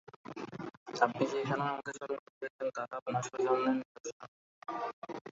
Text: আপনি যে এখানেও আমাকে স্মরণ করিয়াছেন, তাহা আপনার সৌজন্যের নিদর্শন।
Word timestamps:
আপনি 1.01 1.23
যে 1.31 1.37
এখানেও 1.43 1.67
আমাকে 1.67 1.91
স্মরণ 1.97 2.19
করিয়াছেন, 2.25 2.67
তাহা 2.75 2.95
আপনার 2.99 3.23
সৌজন্যের 3.27 3.75
নিদর্শন। 3.79 4.29